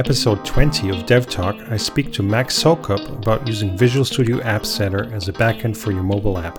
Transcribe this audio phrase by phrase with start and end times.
[0.00, 4.64] episode 20 of Dev Talk, I speak to Matt Soucoup about using Visual Studio App
[4.64, 6.58] Center as a backend for your mobile app.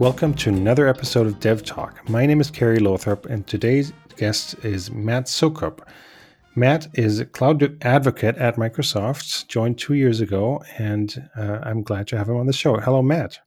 [0.00, 2.10] Welcome to another episode of Dev Talk.
[2.10, 5.78] My name is Kerry Lothrop, and today's guest is Matt Soucoup.
[6.56, 12.08] Matt is a cloud advocate at Microsoft, joined two years ago, and uh, I'm glad
[12.08, 12.76] to have him on the show.
[12.78, 13.38] Hello, Matt.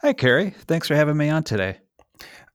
[0.00, 0.52] Hi, Kerry.
[0.52, 1.80] Thanks for having me on today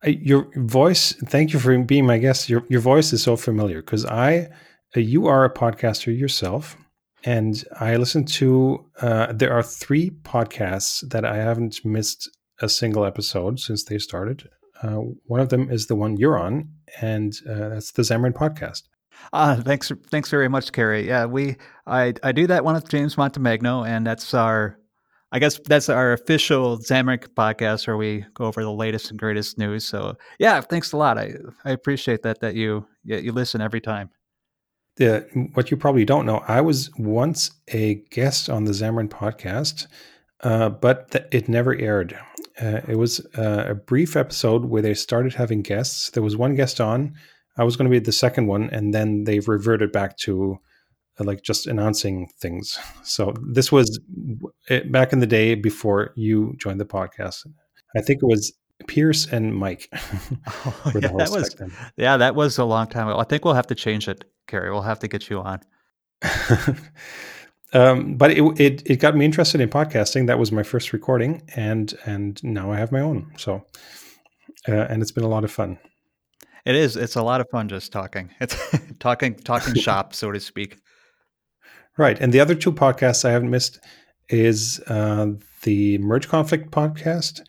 [0.06, 2.50] your voice thank you for being my guest.
[2.50, 4.48] Your, your voice is so familiar because i
[4.96, 6.76] uh, you are a podcaster yourself
[7.24, 12.30] and i listen to uh, there are three podcasts that i haven't missed
[12.62, 14.48] a single episode since they started.
[14.84, 16.70] Uh, one of them is the one you're on
[17.02, 18.84] and uh, that's the xamarin podcast.
[19.34, 21.08] Uh, thanks thanks very much Kerry.
[21.08, 24.80] yeah we I, I do that one with james montemagno and that's our
[25.32, 29.58] I guess that's our official Xamarin podcast where we go over the latest and greatest
[29.58, 29.86] news.
[29.86, 31.18] So yeah, thanks a lot.
[31.18, 31.34] I,
[31.64, 34.10] I appreciate that that you you listen every time.
[35.00, 35.22] Yeah,
[35.54, 39.88] what you probably don't know, I was once a guest on the Xamarin podcast,
[40.42, 42.18] uh, but th- it never aired.
[42.62, 46.10] Uh, it was uh, a brief episode where they started having guests.
[46.10, 47.16] There was one guest on.
[47.58, 50.60] I was going to be the second one, and then they've reverted back to
[51.20, 52.78] like just announcing things.
[53.04, 54.00] So this was
[54.90, 57.46] back in the day before you joined the podcast.
[57.96, 58.54] I think it was
[58.88, 59.90] Pierce and Mike.
[59.94, 61.56] oh, yeah, that was,
[61.98, 63.20] yeah, that was a long time ago.
[63.20, 64.72] I think we'll have to change it, Kerry.
[64.72, 65.60] We'll have to get you on.
[67.74, 70.28] um, but it, it it got me interested in podcasting.
[70.28, 73.32] That was my first recording, and and now I have my own.
[73.38, 73.66] So,
[74.68, 75.80] uh, and it's been a lot of fun.
[76.66, 76.96] It is.
[76.96, 78.30] It's a lot of fun just talking.
[78.40, 78.56] It's
[79.00, 80.78] talking talking shop, so to speak.
[82.02, 82.20] Right.
[82.20, 83.80] And the other two podcasts I haven't missed
[84.28, 87.42] is uh, the Merge Conflict podcast,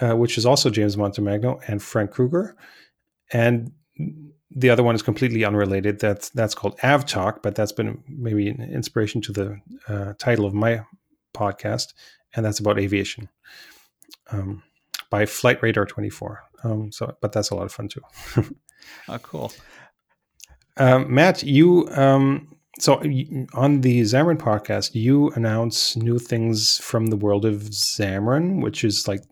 [0.00, 2.56] uh, which is also James Montemagno and Frank Krueger.
[3.32, 3.70] And
[4.50, 6.00] the other one is completely unrelated.
[6.00, 10.46] That's that's called Av Talk, but that's been maybe an inspiration to the uh, title
[10.46, 10.84] of my
[11.32, 11.94] podcast,
[12.34, 13.28] and that's about aviation
[14.32, 14.64] um,
[15.10, 16.42] by Flight Radar 24.
[16.64, 18.02] Um, so, but that's a lot of fun too.
[19.06, 19.52] oh, cool.
[20.76, 22.94] Um, Matt, you um, so
[23.54, 29.06] on the Xamarin podcast, you announce new things from the world of Xamarin, which is
[29.06, 29.22] like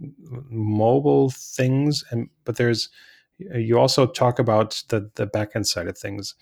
[0.49, 2.91] mobile things, and but there's
[3.39, 6.37] you also talk about the the backend side of things,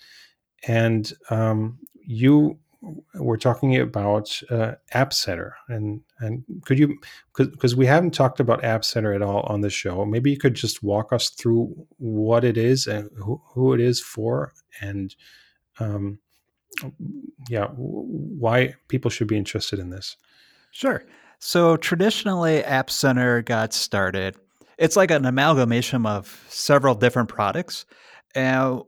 [0.67, 2.59] and um, you
[3.15, 6.99] were talking about uh, App Center, and and could you
[7.33, 10.53] because we haven't talked about App Center at all on the show, maybe you could
[10.53, 15.15] just walk us through what it is and who, who it is for, and
[15.79, 16.19] um,
[17.49, 20.17] yeah, why people should be interested in this.
[20.71, 21.03] Sure.
[21.39, 24.35] So traditionally, App Center got started.
[24.77, 27.85] It's like an amalgamation of several different products.
[28.35, 28.81] And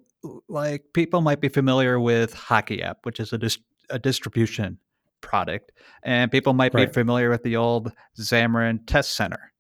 [0.48, 4.78] like people might be familiar with Hockey App, which is a, dist- a distribution
[5.22, 5.72] product,
[6.04, 6.88] and people might right.
[6.88, 9.54] be familiar with the old Xamarin Test Center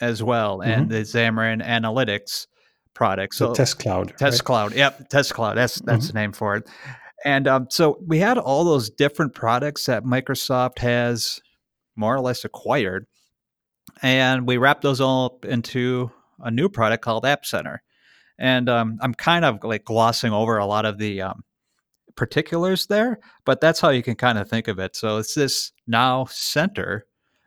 [0.00, 0.70] as well, mm-hmm.
[0.70, 2.46] and the Xamarin Analytics
[2.94, 3.34] product.
[3.34, 4.14] So, Test Cloud.
[4.18, 4.44] Test right?
[4.44, 4.74] Cloud.
[4.74, 5.56] Yep, Test Cloud.
[5.56, 6.12] That's that's mm-hmm.
[6.12, 6.68] the name for it.
[7.24, 11.40] And um, so we had all those different products that Microsoft has
[11.96, 13.06] more or less acquired.
[14.02, 17.82] And we wrapped those all up into a new product called App Center.
[18.38, 21.42] And um, I'm kind of like glossing over a lot of the um,
[22.14, 24.94] particulars there, but that's how you can kind of think of it.
[24.94, 27.06] So it's this now center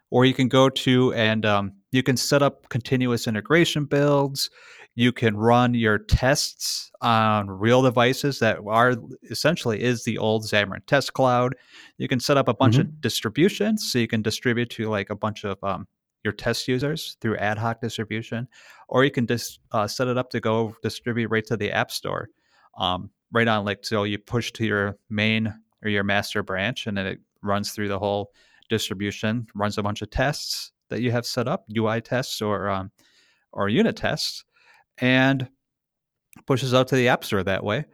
[0.10, 4.50] where you can go to and um, you can set up continuous integration builds.
[4.96, 8.96] You can run your tests on real devices that are
[9.30, 11.56] essentially is the old Xamarin Test Cloud.
[11.98, 12.82] You can set up a bunch mm-hmm.
[12.82, 15.88] of distributions, so you can distribute to like a bunch of um,
[16.24, 18.48] your test users through ad hoc distribution,
[18.90, 21.90] or you can just uh, set it up to go distribute right to the App
[21.92, 22.28] Store,
[22.78, 25.54] um, right on like so you push to your main
[25.84, 28.32] or your master branch, and then it runs through the whole
[28.70, 32.92] distribution, runs a bunch of tests that you have set up, UI tests or um,
[33.54, 34.46] or unit tests,
[35.02, 35.48] and
[36.48, 37.86] pushes out to the App Store that way.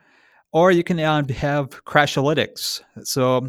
[0.54, 2.82] Or you can uh, have Crashlytics.
[3.04, 3.48] So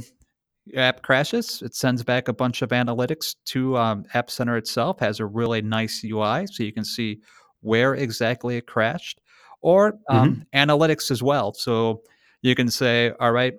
[0.64, 4.98] your app crashes, it sends back a bunch of analytics to um, App Center itself.
[5.00, 7.20] Has a really nice UI, so you can see
[7.60, 9.20] where exactly it crashed.
[9.60, 10.70] Or um, mm-hmm.
[10.70, 11.52] analytics as well.
[11.52, 12.02] So
[12.42, 13.54] you can say, all right,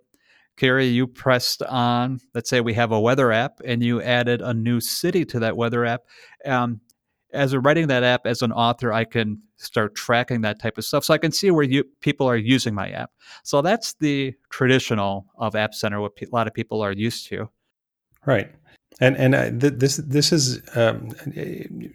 [0.55, 4.53] Kerry, you pressed on, let's say we have a weather app and you added a
[4.53, 6.01] new city to that weather app.
[6.45, 6.81] Um,
[7.33, 10.85] as we're writing that app as an author, I can start tracking that type of
[10.85, 11.03] stuff.
[11.03, 13.11] So I can see where you, people are using my app.
[13.43, 17.49] So that's the traditional of App Center, what a lot of people are used to.
[18.25, 18.51] Right.
[19.01, 21.11] And and uh, th- this this is um,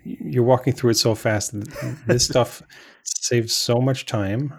[0.05, 1.53] you're walking through it so fast.
[2.07, 2.63] This stuff
[3.03, 4.55] saves so much time.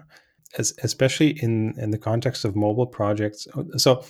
[0.58, 3.48] as, especially in in the context of mobile projects.
[3.76, 4.04] So,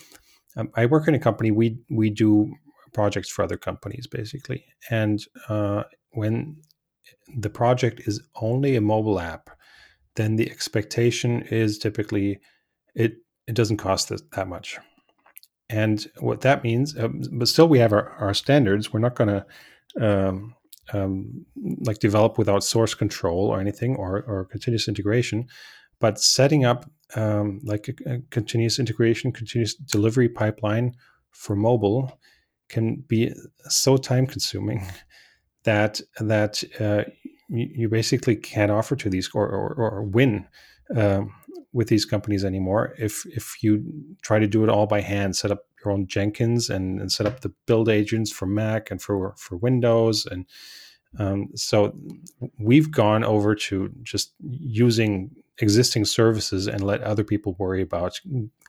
[0.55, 1.51] um, I work in a company.
[1.51, 2.53] We we do
[2.93, 5.83] projects for other companies basically, and uh,
[6.17, 6.57] when
[7.37, 9.51] the project is only a mobile app,
[10.15, 12.39] then the expectation is typically
[12.95, 13.17] it
[13.47, 14.79] it doesn't cost that much.
[15.69, 18.91] And what that means, uh, but still we have our, our standards.
[18.91, 19.45] We're not going to
[20.01, 20.55] um,
[20.91, 21.45] um,
[21.81, 25.47] like develop without source control or anything or, or continuous integration.
[25.99, 30.93] But setting up um, like a, a, continuous integration, continuous delivery pipeline
[31.31, 32.17] for mobile
[32.69, 33.33] can be
[33.67, 34.85] so time consuming
[35.67, 37.03] that that uh,
[37.49, 40.47] you, you, basically can't offer to these or, or, or win
[40.95, 41.33] um,
[41.73, 43.83] with these companies anymore if if you
[44.21, 47.25] try to do it all by hand set up your own jenkins and, and set
[47.25, 50.25] up the build agents for mac and for for windows.
[50.25, 50.45] And
[51.19, 51.95] um, so
[52.59, 58.19] we've gone over to just using existing services and let other people worry about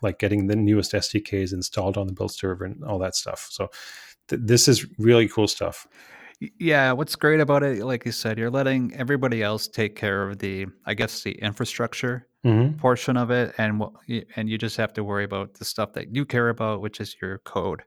[0.02, 3.48] like getting the newest sdks installed on the build server and all that stuff.
[3.50, 3.68] So
[4.28, 5.86] th- this is really cool stuff
[6.40, 10.38] yeah, what's great about it, like you said, you're letting everybody else take care of
[10.38, 12.76] the, I guess, the infrastructure mm-hmm.
[12.79, 13.82] portion of it, and
[14.37, 17.17] and you just have to worry about the stuff that you care about, which is
[17.20, 17.82] your code.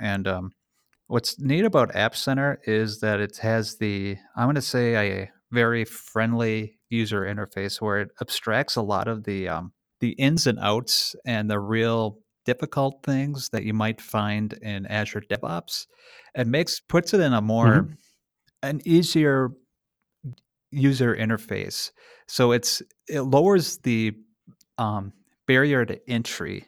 [0.00, 0.52] And um,
[1.08, 5.30] what's neat about App Center is that it has the, I'm going to say, a
[5.50, 10.58] very friendly user interface where it abstracts a lot of the um, the ins and
[10.60, 15.86] outs and the real difficult things that you might find in Azure DevOps
[16.34, 17.92] and makes puts it in a more mm-hmm.
[18.62, 19.50] an easier
[20.70, 21.90] user interface.
[22.26, 24.12] So it's it lowers the
[24.78, 25.12] um,
[25.46, 26.66] barrier to entry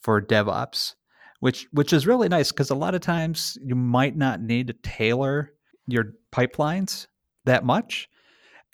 [0.00, 0.94] for DevOps,
[1.40, 4.72] which which is really nice because a lot of times you might not need to
[4.74, 5.52] tailor
[5.86, 7.06] your pipelines
[7.44, 8.08] that much,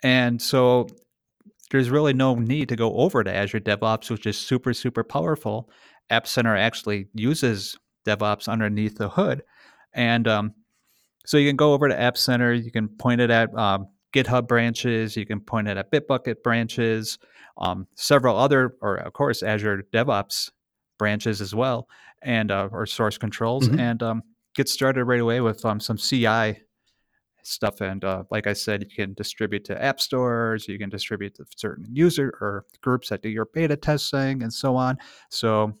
[0.03, 0.87] and so
[1.71, 5.69] there's really no need to go over to Azure DevOps, which is super super powerful.
[6.09, 9.43] App Center actually uses DevOps underneath the hood,
[9.93, 10.53] and um,
[11.25, 12.53] so you can go over to App Center.
[12.53, 15.15] You can point it at um, GitHub branches.
[15.15, 17.17] You can point it at Bitbucket branches,
[17.57, 20.51] um, several other, or of course Azure DevOps
[20.99, 21.87] branches as well,
[22.21, 23.79] and uh, or source controls, mm-hmm.
[23.79, 24.23] and um,
[24.55, 26.61] get started right away with um, some CI
[27.43, 27.81] stuff.
[27.81, 30.67] And uh, like I said, you can distribute to app stores.
[30.67, 34.75] You can distribute to certain user or groups that do your beta testing and so
[34.75, 34.97] on.
[35.29, 35.73] So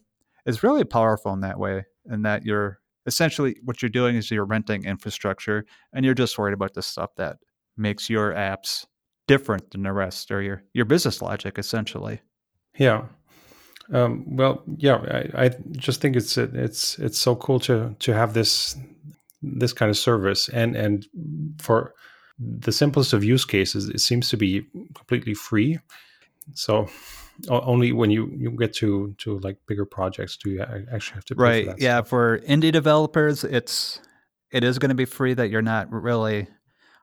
[0.45, 4.45] it's really powerful in that way, in that you're essentially what you're doing is you're
[4.45, 7.37] renting infrastructure and you're just worried about the stuff that
[7.77, 8.85] makes your apps
[9.27, 12.21] different than the rest or your your business logic essentially
[12.77, 13.05] yeah
[13.93, 14.97] um, well yeah
[15.35, 18.77] I, I, just think it's it's it's so cool to to have this
[19.41, 20.49] this kind of service.
[20.49, 21.07] And and
[21.59, 21.93] for
[22.39, 24.65] the simplest of use cases it seems to be
[24.95, 25.79] completely free.
[26.53, 26.87] So
[27.49, 31.35] only when you you get to to like bigger projects do you actually have to
[31.35, 31.65] right.
[31.65, 32.09] for yeah stuff.
[32.09, 33.99] for indie developers it's
[34.51, 36.47] it is going to be free that you're not really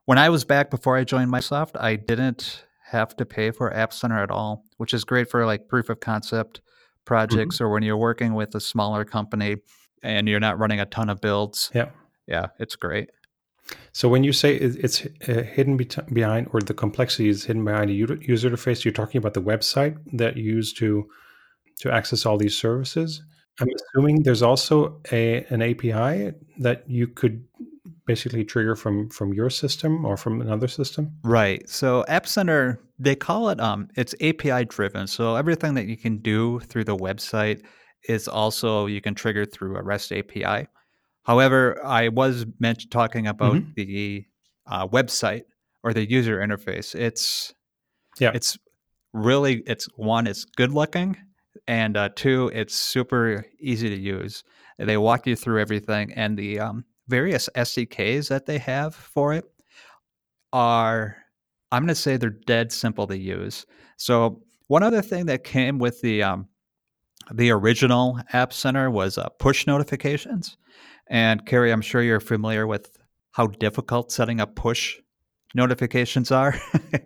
[0.04, 3.92] when i was back before i joined microsoft i didn't have to pay for app
[3.92, 6.60] center at all which is great for like proof of concept
[7.04, 7.64] projects mm-hmm.
[7.64, 9.56] or when you're working with a smaller company
[10.02, 11.70] and you're not running a ton of builds.
[11.74, 11.88] Yeah
[12.28, 13.10] yeah it's great
[13.92, 17.92] so when you say it's uh, hidden behind, or the complexity is hidden behind a
[17.92, 21.08] user interface, you're talking about the website that you use to
[21.80, 23.22] to access all these services.
[23.60, 27.44] I'm assuming there's also a an API that you could
[28.06, 31.12] basically trigger from from your system or from another system.
[31.22, 31.68] Right.
[31.68, 35.06] So App Center, they call it um, it's API driven.
[35.06, 37.62] So everything that you can do through the website
[38.08, 40.68] is also you can trigger through a REST API.
[41.28, 43.72] However, I was meant talking about mm-hmm.
[43.76, 44.24] the
[44.66, 45.42] uh, website
[45.84, 46.94] or the user interface.
[46.94, 47.52] It's
[48.18, 48.58] yeah, it's
[49.12, 51.18] really it's one, it's good looking,
[51.66, 54.42] and uh, two, it's super easy to use.
[54.78, 59.44] They walk you through everything, and the um, various SDKs that they have for it
[60.54, 61.14] are,
[61.72, 63.66] I'm going to say they're dead simple to use.
[63.98, 66.48] So one other thing that came with the um,
[67.34, 70.56] the original App Center was uh, push notifications.
[71.10, 72.96] And Kerry, I'm sure you're familiar with
[73.32, 74.96] how difficult setting up push
[75.54, 76.60] notifications are.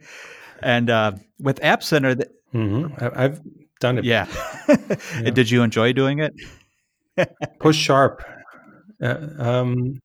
[0.63, 2.95] and uh, with App Center, th- mm-hmm.
[3.17, 3.41] I've
[3.81, 4.05] done it.
[4.05, 4.27] Yeah.
[4.69, 5.31] yeah.
[5.31, 6.35] Did you enjoy doing it?
[7.61, 8.23] PushSharp.
[9.03, 10.01] Uh, um,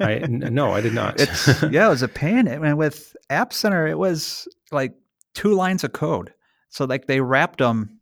[0.00, 1.20] I no, I did not.
[1.20, 2.48] it's, yeah, it was a pain.
[2.48, 4.94] And with App Center, it was like
[5.34, 6.32] two lines of code.
[6.70, 8.00] So like they wrapped them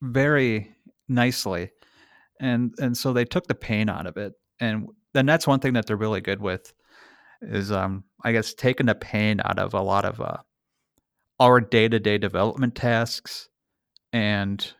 [0.00, 0.74] very
[1.08, 1.70] nicely
[2.42, 5.72] and and so they took the pain out of it and then that's one thing
[5.72, 6.74] that they're really good with
[7.40, 10.36] is um i guess taking the pain out of a lot of uh,
[11.40, 13.48] our day-to-day development tasks
[14.12, 14.74] and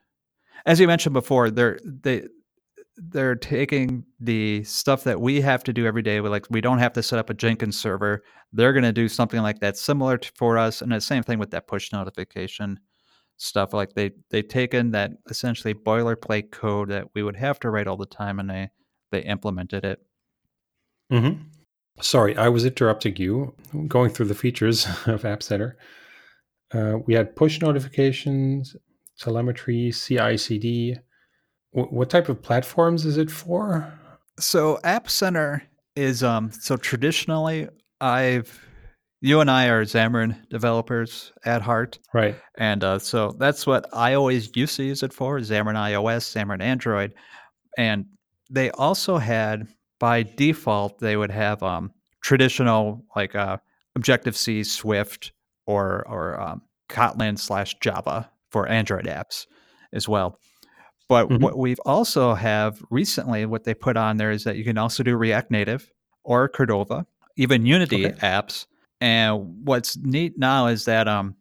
[0.67, 2.25] as you mentioned before, they're they
[2.97, 6.21] they're taking the stuff that we have to do every day.
[6.21, 8.23] We like we don't have to set up a Jenkins server.
[8.53, 11.39] They're going to do something like that similar to, for us, and the same thing
[11.39, 12.79] with that push notification
[13.43, 13.73] stuff.
[13.73, 17.97] Like they they've taken that essentially boilerplate code that we would have to write all
[17.97, 18.71] the time, and they
[19.11, 20.01] they implemented it.
[21.13, 21.43] Mm-hmm.
[22.01, 23.55] Sorry, I was interrupting you.
[23.89, 25.77] Going through the features of App Center,
[26.73, 28.77] uh, we had push notifications,
[29.19, 30.97] telemetry, CI/CD.
[31.75, 33.93] W- what type of platforms is it for?
[34.39, 37.69] So App Center is um so traditionally
[38.01, 38.59] I've
[39.23, 42.01] you and I are Xamarin developers at heart.
[42.13, 42.37] Right.
[42.57, 46.61] And uh, so that's what I always used to use it for Xamarin iOS, Xamarin
[46.61, 47.15] Android.
[47.79, 48.07] And
[48.51, 49.69] they also had,
[50.01, 53.59] by default, they would have um, traditional like uh,
[53.95, 55.33] Objective C, Swift,
[55.67, 59.47] or, or um, Kotlin slash Java for Android apps
[59.93, 60.41] as well.
[61.09, 61.45] But mm-hmm.
[61.45, 65.05] what we've also have recently, what they put on there is that you can also
[65.05, 65.93] do React Native
[66.25, 68.17] or Cordova, even Unity okay.
[68.19, 68.67] apps
[69.03, 71.35] and what's neat now is that um,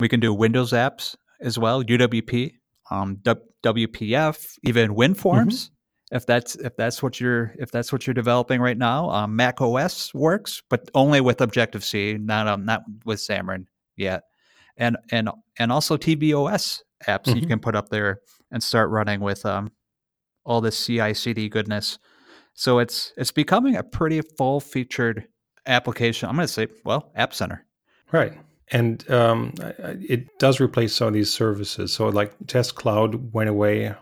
[0.00, 2.54] we can do Windows apps as well, UWP,
[2.90, 5.46] um, w- WPF, even WinForms.
[5.46, 6.16] Mm-hmm.
[6.16, 9.60] If that's if that's what you're if that's what you're developing right now, um, Mac
[9.60, 13.66] OS works, but only with Objective C, not um, not with Xamarin
[13.96, 14.22] yet,
[14.78, 15.28] and and
[15.58, 17.38] and also tvOS apps mm-hmm.
[17.38, 19.70] you can put up there and start running with um,
[20.44, 21.98] all this CI/CD goodness.
[22.54, 25.28] So it's it's becoming a pretty full featured
[25.66, 26.28] application.
[26.28, 27.64] I'm going to say, well, App Center.
[28.10, 28.38] Right.
[28.70, 31.92] And um, it does replace some of these services.
[31.92, 33.94] So, like Test Cloud went away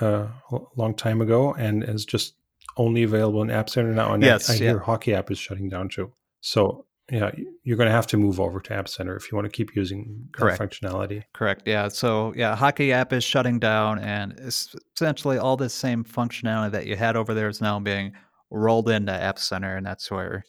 [0.00, 2.34] uh, a long time ago and is just
[2.76, 4.12] only available in App Center now.
[4.12, 4.62] And yes, I, I yeah.
[4.70, 6.12] hear Hockey App is shutting down too.
[6.40, 7.30] So, yeah,
[7.64, 9.74] you're going to have to move over to App Center if you want to keep
[9.74, 10.60] using Correct.
[10.60, 11.24] functionality.
[11.34, 11.62] Correct.
[11.66, 11.88] Yeah.
[11.88, 16.96] So, yeah, Hockey App is shutting down, and essentially all the same functionality that you
[16.96, 18.12] had over there is now being
[18.50, 20.44] rolled into App Center, and that's where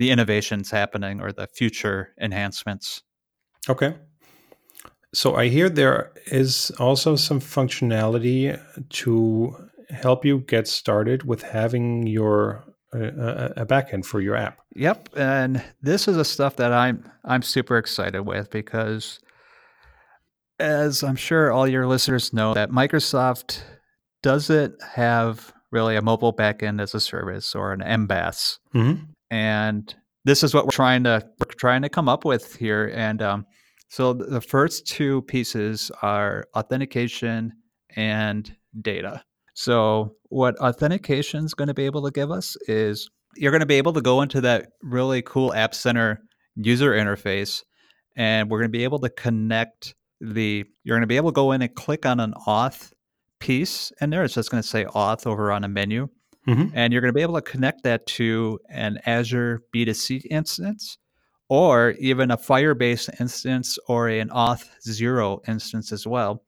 [0.00, 3.02] the innovations happening or the future enhancements.
[3.68, 3.94] Okay.
[5.12, 12.06] So I hear there is also some functionality to help you get started with having
[12.06, 12.64] your
[12.94, 14.60] uh, a backend for your app.
[14.74, 19.20] Yep, and this is a stuff that I'm I'm super excited with because
[20.58, 23.60] as I'm sure all your listeners know that Microsoft
[24.22, 28.58] doesn't have really a mobile backend as a service or an MBaaS.
[28.74, 29.94] Mm-hmm and
[30.24, 32.92] this is what we're trying to we're trying to come up with here.
[32.94, 33.46] And um,
[33.88, 37.52] so the first two pieces are authentication
[37.96, 39.24] and data.
[39.54, 43.66] So what authentication is going to be able to give us is you're going to
[43.66, 46.20] be able to go into that really cool App Center
[46.56, 47.62] user interface,
[48.16, 50.64] and we're going to be able to connect the.
[50.84, 52.92] You're going to be able to go in and click on an auth
[53.38, 56.08] piece, and there it's just going to say auth over on a menu.
[56.48, 56.68] Mm-hmm.
[56.74, 60.98] And you're going to be able to connect that to an Azure B2C instance
[61.48, 66.42] or even a Firebase instance or an Auth Zero instance as well.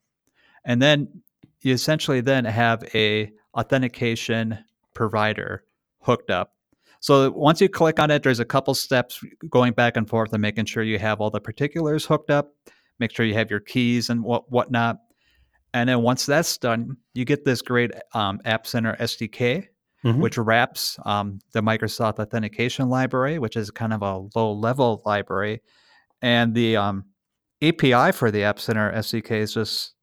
[0.65, 1.23] And then
[1.61, 4.59] you essentially then have a authentication
[4.95, 5.65] provider
[6.01, 6.53] hooked up.
[7.01, 10.41] So once you click on it, there's a couple steps going back and forth and
[10.41, 12.55] making sure you have all the particulars hooked up,
[13.01, 14.99] make sure you have your keys and what whatnot.
[15.75, 19.67] And then once that's done, you get this great um, App Center SDK
[20.05, 20.21] mm-hmm.
[20.21, 25.61] which wraps um, the Microsoft Authentication Library, which is kind of a low level library.
[26.21, 27.05] And the um,
[27.63, 29.95] API for the App Center SDK is just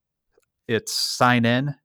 [0.68, 1.76] it's sign in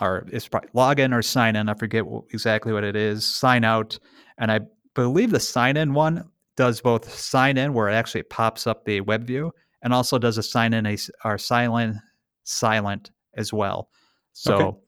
[0.00, 1.68] or it's probably login or sign in.
[1.68, 3.24] I forget exactly what it is.
[3.24, 3.98] Sign out.
[4.38, 4.60] And I
[4.94, 6.24] believe the sign in one
[6.56, 10.38] does both sign in, where it actually pops up the web view, and also does
[10.38, 11.96] a sign in a, or silent
[12.44, 13.90] silent as well.
[14.32, 14.78] So okay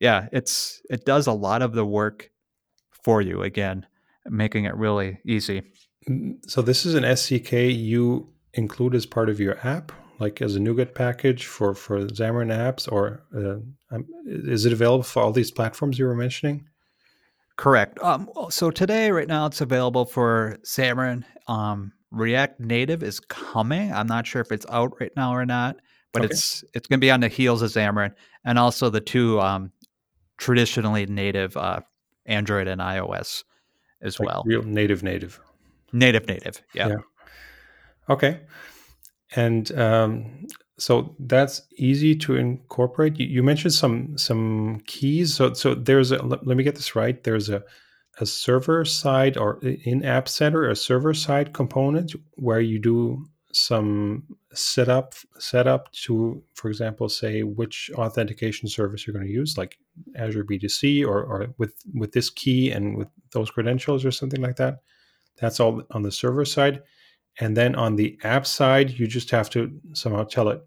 [0.00, 2.30] yeah, it's it does a lot of the work
[3.02, 3.86] for you again,
[4.26, 5.62] making it really easy.
[6.08, 10.56] Mm, so this is an SDK you include as part of your app, like as
[10.56, 15.32] a NuGet package for for Xamarin apps, or uh, um, is it available for all
[15.32, 16.66] these platforms you were mentioning?
[17.56, 17.98] Correct.
[18.00, 21.24] Um, so today, right now, it's available for Xamarin.
[21.48, 23.92] Um, React Native is coming.
[23.92, 25.76] I'm not sure if it's out right now or not,
[26.12, 26.30] but okay.
[26.30, 28.12] it's it's going to be on the heels of Xamarin,
[28.44, 29.72] and also the two um,
[30.38, 31.80] traditionally native uh,
[32.26, 33.44] Android and iOS
[34.00, 34.42] as like well.
[34.46, 35.40] Real native, native.
[35.92, 36.62] Native, native.
[36.74, 36.88] Yeah.
[36.88, 36.96] yeah.
[38.08, 38.40] Okay.
[39.36, 40.46] And um,
[40.78, 43.18] so that's easy to incorporate.
[43.18, 45.34] You, you, mentioned some some keys.
[45.34, 47.22] So so there's a let, let me get this right.
[47.22, 47.62] There's a
[48.20, 53.26] a server side or in App Center a server side component where you do
[53.58, 54.22] some
[54.54, 59.78] setup setup to, for example, say which authentication service you're going to use, like
[60.16, 64.56] Azure B2C or, or with with this key and with those credentials or something like
[64.56, 64.78] that.
[65.40, 66.82] That's all on the server side.
[67.40, 70.60] And then on the app side, you just have to somehow tell it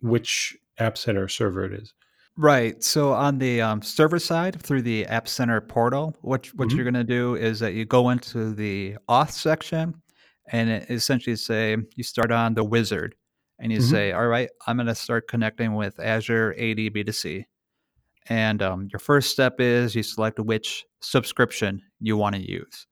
[0.00, 1.92] which App Center server it is.
[2.36, 2.82] Right.
[2.82, 6.74] So on the um, server side, through the App Center portal, what what Mhm.
[6.74, 9.94] you're going to do is that you go into the auth section,
[10.52, 13.14] and essentially say you start on the wizard,
[13.58, 13.90] and you Mhm.
[13.90, 17.46] say, "All right, I'm going to start connecting with Azure AD B2C."
[18.28, 22.86] And um, your first step is you select which subscription you want to use.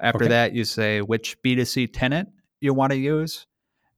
[0.00, 0.28] After Okay.
[0.28, 2.30] that, you say which B2C tenant
[2.60, 3.46] you want to use.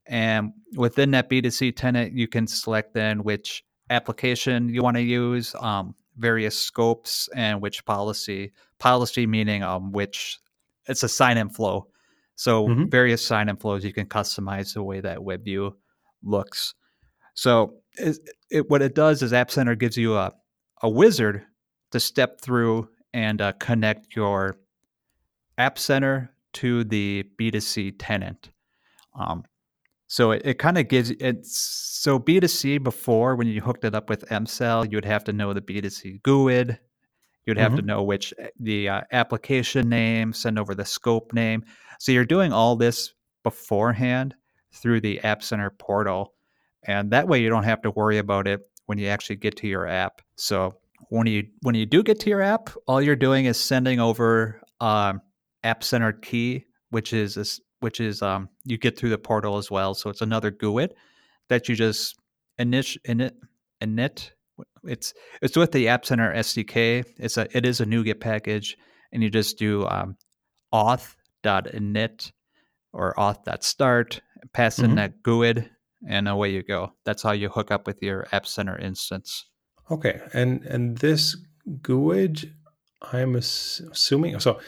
[0.06, 5.54] And within that B2C tenant, you can select then which application you want to use,
[5.61, 8.52] um, various scopes, and which policy.
[8.78, 10.38] Policy meaning um, which
[10.88, 11.87] it's a sign in flow.
[12.37, 12.91] So Mhm.
[12.91, 15.73] various sign in flows you can customize the way that WebView
[16.23, 16.75] looks.
[17.35, 18.19] So it,
[18.51, 20.33] it, what it does is App Center gives you a,
[20.83, 21.45] a wizard
[21.93, 24.57] to step through and uh, connect your
[25.59, 28.51] App Center to the B2C tenant.
[29.15, 29.45] Um,
[30.07, 34.09] so it, it kind of gives it's so B2C before when you hooked it up
[34.09, 36.79] with MSAL, you would have to know the B2C GUID.
[37.46, 37.87] You'd have to Mhm.
[37.87, 41.64] know which eh, the uh, application name, send over the scope name.
[41.99, 44.34] So you're doing all this beforehand
[44.75, 46.34] through the App Center portal,
[46.84, 49.68] and that way you don't have to worry about it when you actually get to
[49.68, 50.22] your app.
[50.37, 50.76] So
[51.08, 54.61] when you when you do get to your app, all you're doing is sending over
[54.80, 55.20] um,
[55.64, 59.70] App Center key, which is this, which is um, you get through the portal as
[59.70, 59.94] well.
[59.94, 60.92] So it's another GUID
[61.49, 62.16] that you just
[62.58, 63.32] init init
[63.82, 64.30] init.
[64.85, 67.05] It's it's with the App Center SDK.
[67.19, 68.77] It's a it is a NuGet package,
[69.12, 70.17] and you just do um,
[70.75, 72.33] auth.init
[72.93, 74.21] or auth.start,
[74.53, 74.97] pass in Mhm.
[74.97, 75.71] that GUID,
[76.09, 76.92] and away you go.
[77.05, 79.49] That's how you hook up with your App Center instance.
[79.90, 81.37] Okay, and and this
[81.83, 82.53] GUID,
[83.12, 84.38] I'm assuming.
[84.40, 84.59] So,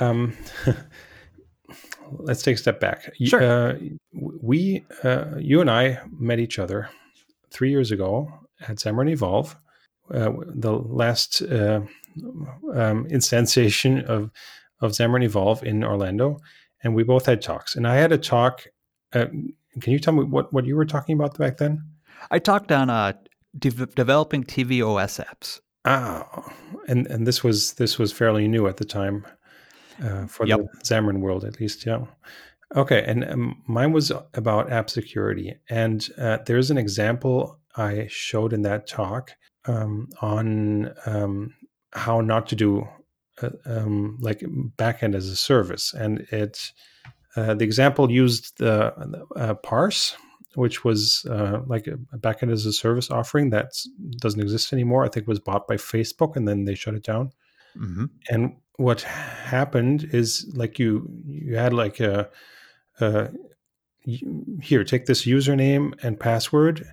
[0.00, 0.36] um,
[2.12, 3.12] let's take a step back.
[3.22, 3.42] Sure.
[3.42, 3.78] Uh,
[4.12, 6.88] we, uh, you and I, met each other
[7.50, 9.56] three years ago at Xamarin Evolve,
[10.12, 11.80] uh, the last uh,
[12.74, 14.30] um, instantiation of
[14.80, 16.38] of Xamarin Evolve in Orlando,
[16.82, 17.76] and we both had talks.
[17.76, 18.66] And I had a talk.
[19.12, 19.26] Uh,
[19.80, 21.84] can you tell me what what you were talking about back then?
[22.30, 23.12] I talked on uh,
[23.58, 25.60] de- developing tvOS apps.
[25.84, 26.52] Ah,
[26.88, 29.26] and and this was this was fairly new at the time
[30.02, 30.60] uh, for Yep.
[30.60, 31.86] the Xamarin world, at least.
[31.86, 32.04] Yeah.
[32.76, 38.52] Okay, and um, mine was about app security, and uh, there's an example I showed
[38.52, 39.32] in that talk
[39.66, 41.54] um, on um,
[41.92, 42.88] how not to do
[43.40, 44.40] uh, um, like
[44.76, 46.72] backend as a service, and it
[47.36, 48.92] uh, the example used the
[49.36, 50.16] uh, Parse,
[50.54, 53.72] which was uh, like a backend as a service offering that
[54.18, 55.04] doesn't exist anymore.
[55.04, 57.30] I think it was bought by Facebook, and then they shut it down.
[57.76, 62.30] hmm And what happened is like you you had like a,
[63.00, 63.30] a
[64.62, 66.86] here take this username and password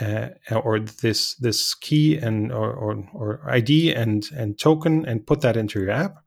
[0.00, 5.40] uh, or this this key and or, or or ID and and token and put
[5.40, 6.18] that into your app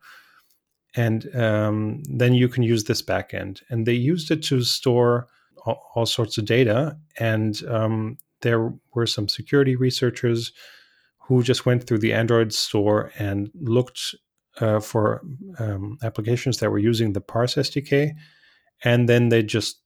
[0.96, 3.62] and um, then you can use this backend.
[3.70, 5.28] And they used it to store
[5.66, 6.98] all, all sorts of data.
[7.20, 10.52] And um, there were some security researchers
[11.20, 14.16] who just went through the Android store and looked
[14.60, 15.22] uh, for
[15.60, 18.12] um, applications that were using the Parse SDK,
[18.84, 19.80] and then they just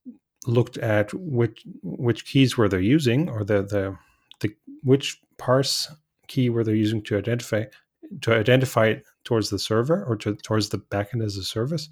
[0.47, 3.97] looked at which which keys were they using, or the the,
[4.41, 4.53] the
[4.83, 5.87] which Parse
[6.27, 7.63] key were they using to identify
[8.21, 11.89] to identify it towards the server or to, towards the backend as a service,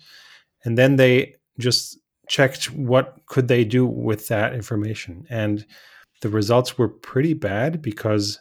[0.65, 5.65] and then they just checked what could they do with that information, and
[6.21, 8.39] the results were pretty bad because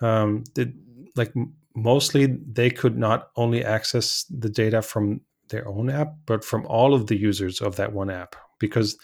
[0.00, 0.72] um, the,
[1.16, 1.32] like
[1.74, 6.94] mostly they could not only access the data from their own app, but from all
[6.94, 8.96] of the users of that one app because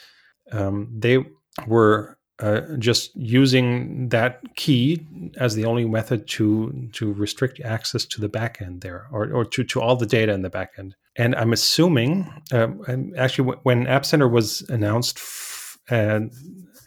[0.52, 1.24] um, they
[1.66, 8.20] were uh, just using that key as the only method to to restrict access to
[8.20, 10.92] the backend there or, or to, to all the data in the backend.
[11.16, 16.22] And I'm assuming, um, actually, when App Center was announced f- at,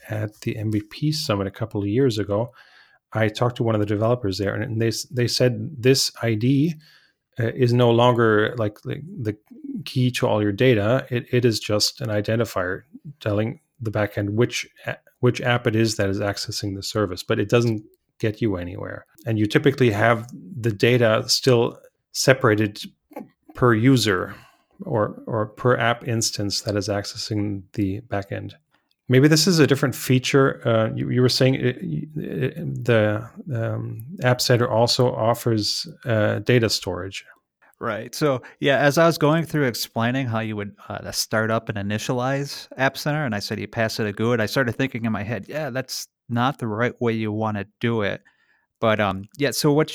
[0.09, 2.51] at the MVP summit a couple of years ago,
[3.13, 6.75] I talked to one of the developers there, and they they said this ID
[7.39, 9.37] uh, is no longer like the
[9.85, 11.05] key to all your data.
[11.09, 12.83] It, it is just an identifier
[13.19, 14.67] telling the backend which
[15.19, 17.83] which app it is that is accessing the service, but it doesn't
[18.19, 19.05] get you anywhere.
[19.25, 20.27] And you typically have
[20.59, 21.79] the data still
[22.11, 22.81] separated
[23.53, 24.35] per user
[24.81, 28.53] or or per app instance that is accessing the backend.
[29.09, 30.61] maybe this is a different feature.
[30.67, 31.77] Uh, you, you, were saying it,
[32.15, 37.25] it, the um, App Center also offers uh, data storage.
[37.79, 38.15] Right.
[38.15, 41.77] So, yeah, as I was going through explaining how you would uh, start up and
[41.77, 45.11] initialize App Center, and I said you pass it a GUID, I started thinking in
[45.11, 48.21] my head, yeah, that's not the right way you want to do it.
[48.79, 49.91] But um, yeah, so what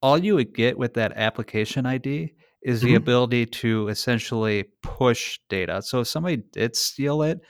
[0.00, 2.96] all you would get with that application ID is the mm-hmm.
[2.96, 5.82] ability to essentially push data.
[5.82, 7.40] So if somebody did steal it,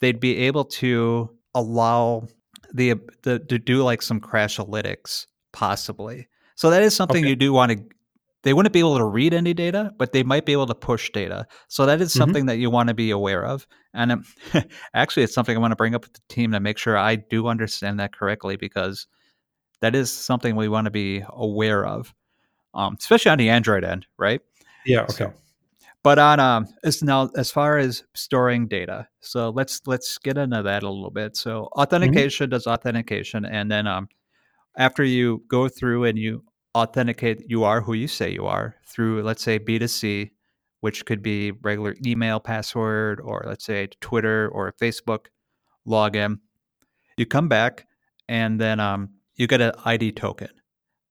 [0.00, 2.26] they'd be able to allow
[2.72, 6.28] the, the to do like some Crashlytics possibly.
[6.56, 7.28] So that is something okay.
[7.28, 7.84] you do want to
[8.46, 11.10] they wouldn't be able to read any data, but they might be able to push
[11.10, 11.48] data.
[11.66, 12.18] So that is mm-hmm.
[12.18, 12.46] something mm-hmm.
[12.46, 13.66] that you want to be aware of.
[13.92, 14.24] And um,
[14.94, 17.16] actually, it's something I want to bring up with the team to make sure I
[17.16, 19.08] do understand that correctly because
[19.80, 22.14] that is something we want to be aware of,
[22.72, 24.40] um, especially on the Android end, right?
[24.84, 25.02] Yeah.
[25.02, 25.24] Okay.
[25.24, 25.32] So,
[26.04, 30.62] but on um, as now as far as storing data, so let's let's get into
[30.62, 31.36] that a little bit.
[31.36, 31.80] So mm-hmm.
[31.80, 32.52] authentication mm-hmm.
[32.52, 34.08] does authentication, and then um,
[34.76, 36.44] after you go through and you
[36.76, 40.30] authenticate you are who you say you are through, let's say, B2C,
[40.80, 45.26] which could be regular email password or let's say Twitter or Facebook
[45.88, 46.38] login.
[47.16, 47.86] You come back
[48.28, 50.50] and then um, you get an ID token,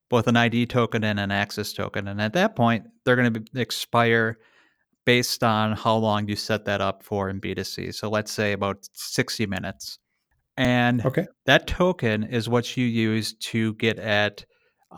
[0.10, 2.08] both an ID token and an access token.
[2.08, 4.38] And at that point, they're going to expire
[5.04, 7.94] based on how long you set that up for in B2C.
[7.96, 9.98] So let's say about 60 minutes.
[10.58, 11.26] And okay.
[11.48, 14.46] that token is what you use to get at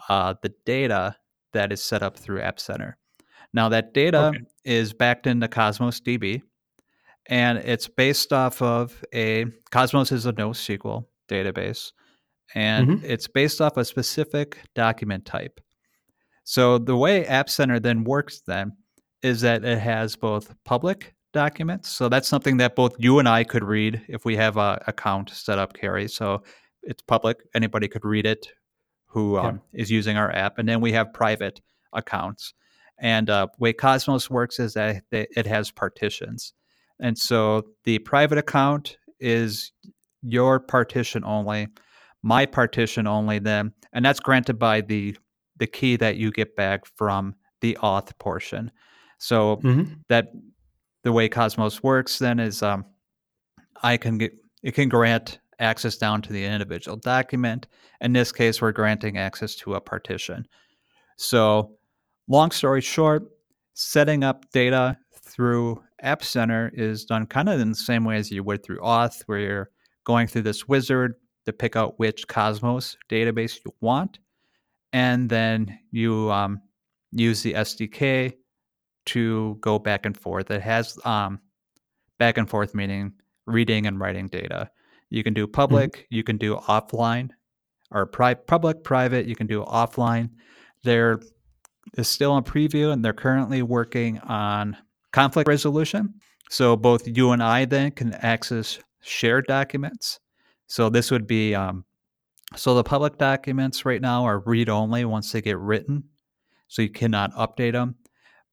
[0.10, 1.16] uh, the data
[1.54, 2.98] that is set up through App Center.
[3.54, 4.40] Now, that data okay.
[4.66, 6.42] is backed into Cosmos DB,
[7.28, 11.92] and it's based off of a Cosmos is a NoSQL database,
[12.56, 13.06] and mm-hmm.
[13.06, 15.60] it's based off a specific document type.
[16.44, 18.74] So the way App Center then works then
[19.22, 21.90] is that it has both public documents.
[21.90, 25.30] So that's something that both you and I could read if we have a account
[25.30, 26.08] set up, Kerry.
[26.08, 26.44] So
[26.84, 28.48] it's public; anybody could read it
[29.08, 29.82] who um, yeah.
[29.82, 31.62] is using our app, and then we have private
[31.94, 32.54] accounts.
[33.00, 36.54] And uh, way Cosmos works is that it has partitions,
[37.00, 39.72] and so the private account is
[40.24, 41.68] your partition only,
[42.24, 43.40] my partition only.
[43.40, 45.16] Then, and that's granted by the
[45.58, 48.72] the key that you get back from the auth portion.
[49.20, 49.94] So mm-hmm.
[50.10, 50.30] that
[51.04, 52.86] the way Cosmos works then is um,
[53.82, 57.68] I can get it can grant access down to the individual document.
[58.02, 60.48] In this case, we're granting access to a partition.
[61.18, 61.72] So,
[62.28, 63.24] long story short,
[63.74, 68.32] setting up data through App Center is done kind of in the same way as
[68.32, 69.70] you would through Auth, where you're
[70.04, 71.16] going through this wizard
[71.46, 74.20] to pick out which Cosmos database you want.
[74.94, 76.62] And then you um,
[77.12, 78.34] use the SDK
[79.08, 80.52] to go back and forth.
[80.52, 81.40] It has um,
[82.20, 83.14] back and forth meaning
[83.46, 84.70] reading and writing data.
[85.10, 85.54] You can do mm-hmm.
[85.54, 86.16] public, mm-hmm.
[86.16, 87.30] you can do offline,
[87.92, 89.26] or pri- public, private.
[89.26, 90.30] You can do offline.
[90.84, 91.20] There
[91.98, 94.78] is still a preview, and they're currently working on
[95.12, 96.14] conflict resolution.
[96.50, 100.20] So both you and I then can access shared documents.
[100.68, 101.86] So this would be um,
[102.56, 106.04] so the public documents right now are read only once they get written,
[106.68, 107.96] so you cannot update them.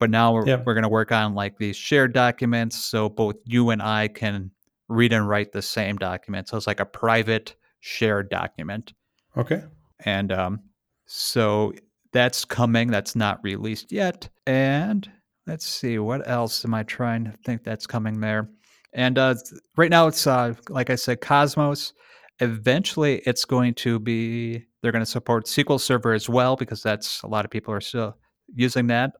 [0.00, 3.70] But now we're, we're going to work on like these shared documents, so both you
[3.70, 4.50] and I can
[4.88, 6.48] read and write the same document.
[6.48, 8.92] So it's like a private shared document.
[9.36, 9.62] Okay.
[10.04, 10.60] And um,
[11.06, 11.72] so
[12.12, 12.90] that's coming.
[12.90, 14.28] That's not released yet.
[14.46, 15.10] And
[15.46, 18.48] let's see, what else am I trying to think that's coming there?
[18.92, 19.34] And uh,
[19.76, 21.92] right now, it's uh, like I said, Cosmos.
[22.40, 27.22] Eventually, it's going to be, they're going to support SQL Server as well because that's
[27.22, 28.16] a lot of people are still
[28.54, 29.12] using that,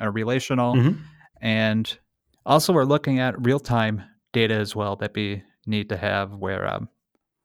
[0.00, 0.74] uh, relational.
[0.74, 1.00] Mm-hmm.
[1.40, 1.98] And
[2.44, 4.02] also, we're looking at real time
[4.36, 6.88] data as well that we need to have where um,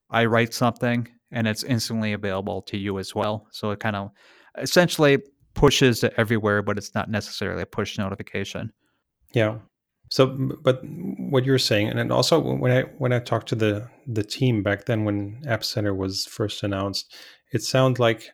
[0.09, 3.47] I write something and it's instantly available to you as well.
[3.51, 4.11] So it kind of
[4.57, 5.19] essentially
[5.53, 8.73] pushes to everywhere, but it's not necessarily a push notification.
[9.33, 9.59] Yeah.
[10.09, 10.27] So,
[10.61, 10.81] but
[11.33, 14.85] what you're saying, and also when I when I talked to the the team back
[14.85, 17.15] then when App Center was first announced,
[17.53, 18.31] it sounds like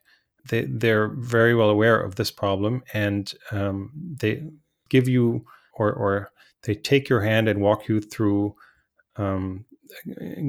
[0.50, 3.92] they they're very well aware of this problem, and um,
[4.22, 4.42] they
[4.90, 5.46] give you
[5.78, 6.32] or or
[6.64, 8.56] they take your hand and walk you through
[9.16, 9.66] um,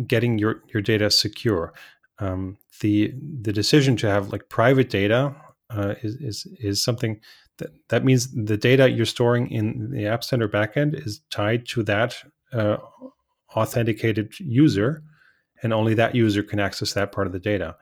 [0.07, 1.73] getting your your data secure.
[2.19, 5.35] Um, the the decision to have like private data
[5.71, 7.21] uh, is, is is something
[7.59, 11.83] that that means the data you're storing in the App Center backend is tied to
[11.85, 12.17] that
[12.53, 12.79] uh,
[13.55, 15.03] authenticated user,
[15.63, 17.77] and only that user can access that part of the data.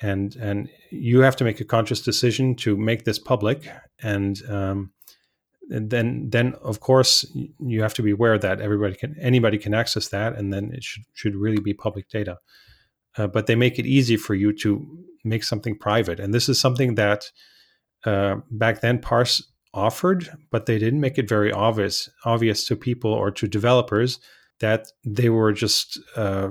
[0.00, 3.68] And and you have to make a conscious decision to make this public
[4.02, 4.92] and um,
[5.70, 7.24] and then then of course
[7.60, 10.82] you have to be aware that everybody can anybody can access that and then it
[10.82, 12.38] should should really be public data.
[13.16, 14.86] Uh, but they make it easy for you to
[15.24, 17.30] make something private and this is something that
[18.04, 19.42] uh, back then parse
[19.74, 24.18] offered but they didn't make it very obvious obvious to people or to developers
[24.60, 26.48] that they were just uh,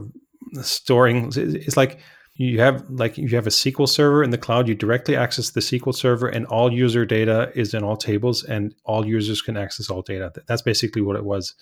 [0.61, 1.99] storing it's like
[2.35, 5.59] you have like you have a SQL server in the cloud, you directly access the
[5.59, 9.89] SQL server, and all user data is in all tables, and all users can access
[9.89, 10.31] all data.
[10.47, 11.53] That's basically what it was,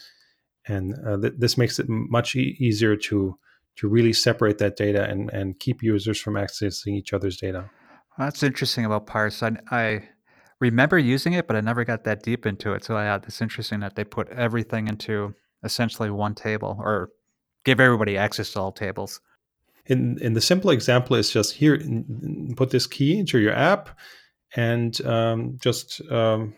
[0.68, 3.38] and uh, th- this makes it much e- easier to
[3.78, 7.70] to really separate that data and and keep users from accessing each other's data.
[8.18, 9.42] That's interesting about Parse.
[9.42, 10.10] I, I
[10.60, 12.84] remember using it, but I never got that deep into it.
[12.84, 17.12] So yeah, it's interesting that they put everything into essentially one table or
[17.64, 19.22] give everybody access to all tables
[19.90, 21.82] in in the simple example is just here
[22.56, 23.90] put this key into your app
[24.56, 26.54] and um, just um,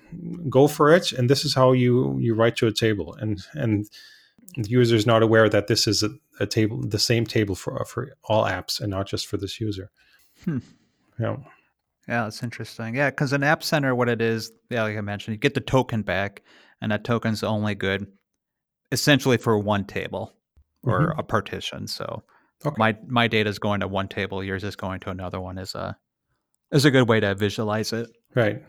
[0.49, 1.11] go for it.
[1.11, 3.15] And this is how you you write to a table.
[3.19, 3.87] And and
[4.55, 6.09] the user is not aware that this is a,
[6.41, 9.89] a, table the same table for for all apps and not just for this user.
[10.43, 10.59] Hmm.
[11.19, 11.37] yeah.
[12.07, 12.95] Yeah that's interesting.
[12.95, 15.61] Yeah because an app center what it is yeah like i mentioned you get the
[15.61, 16.41] token back
[16.81, 18.07] and that token's only good
[18.91, 20.33] essentially for one table
[20.83, 21.19] or mm-hmm.
[21.19, 21.87] a partition.
[21.87, 22.23] So
[22.65, 22.75] Okay.
[22.77, 25.57] My my data is going to one table, yours is going to another one.
[25.57, 25.97] Is a
[26.71, 28.09] is a good way to visualize it.
[28.35, 28.63] Right,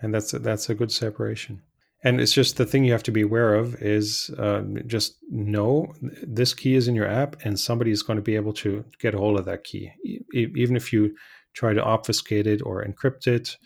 [0.00, 1.62] and that's a, that's a good separation.
[2.04, 5.92] And it's just the thing you have to be aware of is uh, just know
[6.00, 9.14] this key is in your app, and somebody is going to be able to get
[9.14, 11.14] a hold of that key, e- even if you
[11.54, 13.56] try to obfuscate it or encrypt it.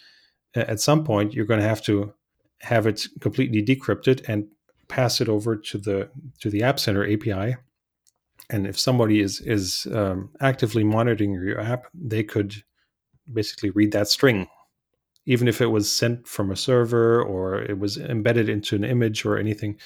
[0.55, 2.13] At some point, you're going to have to
[2.63, 4.47] have it completely decrypted and
[4.89, 7.57] pass it over to the to the App Center API
[8.53, 12.55] and if somebody is is um, actively monitoring your app, they could
[13.33, 14.47] basically read that string,
[15.27, 19.25] even if it was sent from a server or it was embedded into an image
[19.25, 19.79] or anything.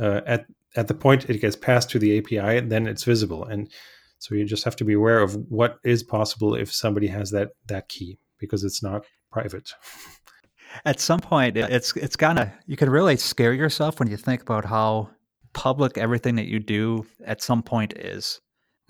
[0.00, 3.70] Uh, at at the point it gets passed to the API, then it's visible, and
[4.18, 7.50] so you just have to be aware of what is possible if somebody has that
[7.66, 9.70] that key because it's not private.
[10.84, 14.42] At some point, it's it's kind of you can really scare yourself when you think
[14.42, 15.10] about how
[15.58, 18.40] public everything that you do at some point is.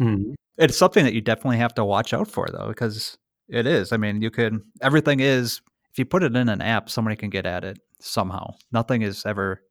[0.02, 0.34] Mm-hmm.
[0.58, 3.16] It's something that you definitely have to watch out for, though, because
[3.48, 3.90] it is.
[3.90, 7.30] I mean, you can, everything is, if you put it in an app, somebody can
[7.30, 8.50] get at it somehow.
[8.70, 9.62] Nothing is ever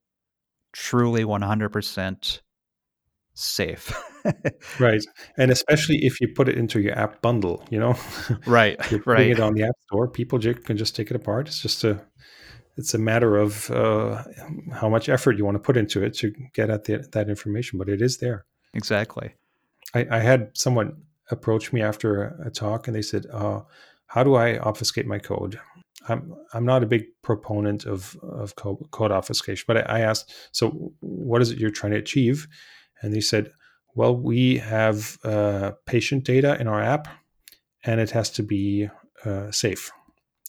[0.74, 2.40] truly 100%
[3.36, 3.94] safe.
[4.80, 5.04] right.
[5.38, 7.96] And especially if you put it into your app bundle, you know?
[8.48, 8.76] right.
[8.92, 9.30] You're putting right.
[9.30, 11.48] it on the app store, people can just take it apart.
[11.48, 12.04] It's just a
[12.78, 14.24] it's a matter of uh,
[14.72, 17.80] how much effort you want to put into it to get at the, that information,
[17.80, 18.46] but it is there.
[18.74, 19.34] Exactly.
[19.96, 23.62] I, I had someone approach me after a, talk, and they said, uh,
[24.08, 25.60] "How do I obfuscate my code?"
[26.08, 30.32] I'm I'm not a big proponent of of code, code obfuscation, but I, I asked,
[30.52, 32.48] "So what is it you're trying to achieve?"
[33.02, 33.52] And they said,
[33.96, 37.08] "Well, we have uh, patient data in our app,
[37.84, 38.90] and it has to be
[39.26, 39.92] uh, safe."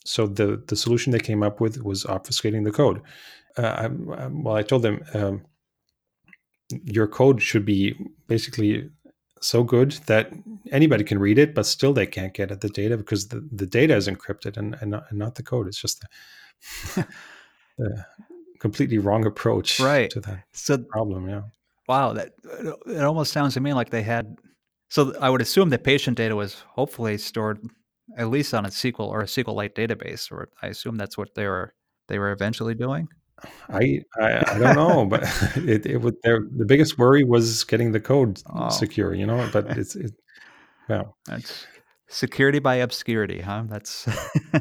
[0.08, 3.02] So the the solution they came up with was obfuscating the code.
[3.56, 5.42] Uh, I, I, well, I told them um,
[6.84, 7.94] your code should be
[8.26, 8.90] basically
[9.40, 10.32] so good that
[10.72, 13.66] anybody can read it, but still they can't get at the data because the, the
[13.66, 15.68] data is encrypted and, and, not, and not the code.
[15.68, 16.04] It's just
[16.96, 17.00] a,
[17.80, 18.06] a
[18.58, 20.10] completely wrong approach right.
[20.10, 21.28] to that so, problem.
[21.28, 21.42] Yeah.
[21.86, 22.32] Wow, that
[22.86, 24.36] it almost sounds to me like they had.
[24.90, 27.60] So I would assume that patient data was hopefully stored
[28.16, 31.46] at least on a SQL or a SQLite database, or I assume that's what they
[31.46, 31.74] were
[32.08, 33.08] they were eventually doing.
[33.68, 35.22] I I, I don't know, but
[35.56, 38.70] it it would their the biggest worry was getting the code oh.
[38.70, 39.48] secure, you know.
[39.52, 40.12] But it's it,
[40.88, 41.66] yeah, that's
[42.08, 43.64] security by obscurity, huh?
[43.68, 44.08] That's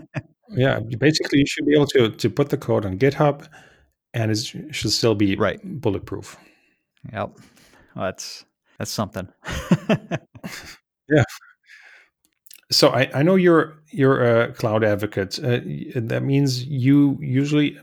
[0.49, 0.79] yeah.
[0.99, 3.47] Basically, you should be able to to put the code on GitHub,
[4.13, 4.37] and it
[4.71, 6.37] should still be right bulletproof.
[7.13, 7.37] Yep,
[7.95, 8.45] well, that's
[8.77, 9.27] that's something.
[11.09, 11.23] yeah
[12.71, 15.39] so I, I know you're you're a cloud advocate.
[15.39, 15.59] Uh,
[15.95, 17.77] that means you usually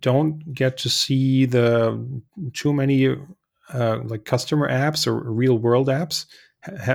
[0.00, 2.04] don't get to see the
[2.54, 3.14] too many
[3.72, 6.26] uh, like customer apps or real world apps.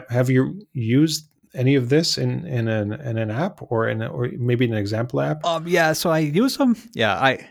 [0.10, 4.08] have you used any of this in in an in an app or in a,
[4.08, 5.45] or maybe an example app?
[5.45, 6.76] Um, yeah, so I use them.
[6.93, 7.47] Yeah, I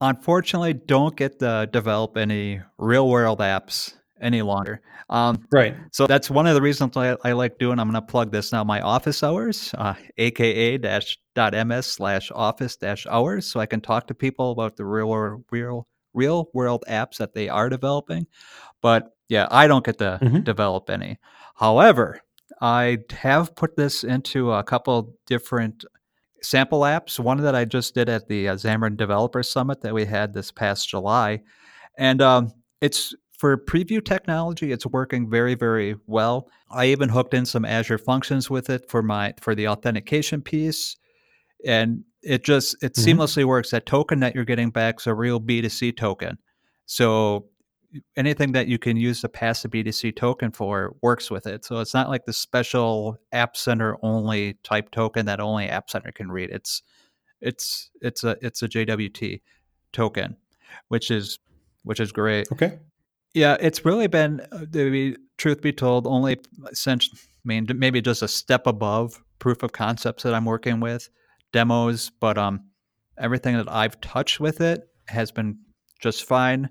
[0.00, 4.80] unfortunately don't get to develop any real world apps any longer.
[5.10, 5.76] Um, right.
[5.92, 7.78] So that's one of the reasons I, I like doing.
[7.78, 8.64] I'm going to plug this now.
[8.64, 13.80] My office hours, uh, aka dash dot ms slash office dash hours, so I can
[13.80, 18.26] talk to people about the real real real world apps that they are developing.
[18.80, 20.40] But yeah, I don't get to mm-hmm.
[20.40, 21.18] develop any.
[21.54, 22.20] However,
[22.60, 25.84] I have put this into a couple different
[26.42, 27.18] sample apps.
[27.18, 30.50] One that I just did at the uh, Xamarin Developer Summit that we had this
[30.50, 31.42] past July,
[31.98, 34.72] and um, it's for preview technology.
[34.72, 36.48] It's working very, very well.
[36.70, 40.96] I even hooked in some Azure functions with it for my for the authentication piece,
[41.64, 43.20] and it just it mm-hmm.
[43.20, 43.70] seamlessly works.
[43.70, 46.38] That token that you're getting back is a real B2C token.
[46.86, 47.46] So
[48.16, 51.64] anything that you can use to pass a B2C token for works with it.
[51.64, 56.12] So it's not like the special App Center only type token that only App Center
[56.12, 56.50] can read.
[56.50, 56.82] It's
[57.40, 59.40] it's it's a it's a JWT
[59.92, 60.36] token,
[60.88, 61.38] which is
[61.84, 62.48] which is great.
[62.52, 62.78] Okay.
[63.36, 66.38] Yeah, it's really been, uh, to be, truth be told, only
[66.72, 71.10] since I mean maybe just a step above proof of concepts that I'm working with,
[71.52, 72.70] demos, but um,
[73.18, 75.58] everything that I've touched with it has been
[76.00, 76.70] just fine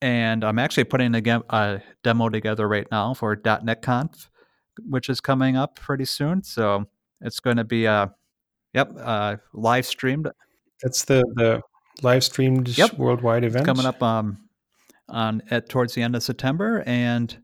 [0.00, 4.30] and I'm actually putting a, a demo together right now for .NET Conf,
[4.88, 6.42] which is coming up pretty soon.
[6.42, 6.86] So
[7.20, 8.06] it's going to be a uh,
[8.72, 10.30] yep uh, live streamed.
[10.82, 11.60] That's the the
[12.02, 12.94] live streamed yep.
[12.94, 14.45] worldwide event it's coming up um
[15.08, 17.36] on at towards the end of September, and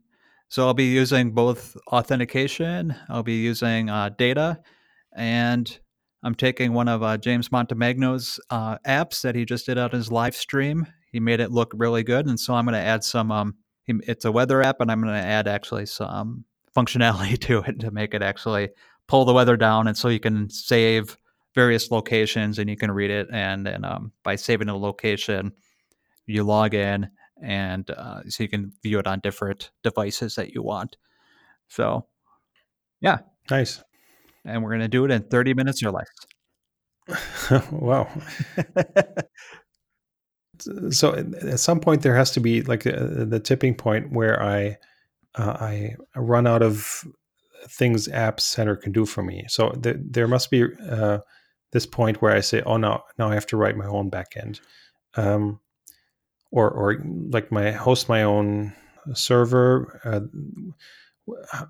[0.49, 2.95] so I'll be using both authentication.
[3.09, 4.59] I'll be using uh, data,
[5.15, 5.79] and
[6.23, 10.11] I'm taking one of uh, James Montemagno's uh, apps that he just did on his
[10.11, 13.31] live stream he made it look really good, and so I'm going to add some.
[13.31, 16.43] Um, it's a weather app, and I'm going to add actually some
[16.75, 18.69] functionality to it to make it actually
[19.07, 21.15] pull the weather down, and so you can save
[21.53, 23.27] various locations and you can read it.
[23.31, 25.51] And and um, by saving a location,
[26.25, 27.09] you log in,
[27.43, 30.97] and uh, so you can view it on different devices that you want.
[31.67, 32.07] So,
[33.01, 33.19] yeah,
[33.51, 33.83] nice.
[34.45, 36.07] And we're going to do it in 30 minutes or less.
[37.71, 38.09] wow.
[40.91, 44.41] so at some point there has to be like a, uh, the tipping point where
[44.41, 44.77] I
[45.35, 47.03] uh, I run out of
[47.67, 49.45] things App Center can do for me.
[49.47, 51.19] So th- there must be uh,
[51.71, 54.59] this point where I say, "Oh no, now I have to write my own backend,"
[55.15, 55.59] um,
[56.53, 58.73] or or like my host my own
[59.13, 59.99] server.
[60.05, 60.21] Uh,